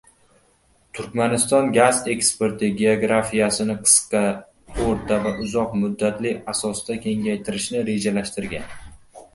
Turkmaniston 0.99 1.67
gaz 1.75 1.99
eksporti 2.13 2.69
geografiyasini 2.79 3.77
qisqa, 3.83 4.23
o‘rta 4.87 5.21
va 5.29 5.35
uzoq 5.47 5.77
muddatli 5.85 6.35
asosda 6.57 7.01
kengaytirishni 7.07 7.87
rejalashtirgan 7.93 8.77